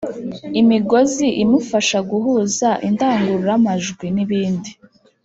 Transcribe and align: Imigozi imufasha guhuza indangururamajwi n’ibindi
Imigozi 0.61 1.27
imufasha 1.43 1.97
guhuza 2.09 2.69
indangururamajwi 2.87 4.05
n’ibindi 4.15 4.71